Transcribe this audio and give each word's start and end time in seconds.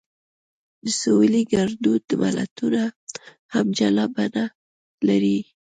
د 0.83 0.85
سویلي 1.01 1.43
ګړدود 1.53 2.03
متلونه 2.21 2.83
هم 3.53 3.65
جلا 3.77 4.05
بڼه 4.15 4.45
لري 5.07 5.39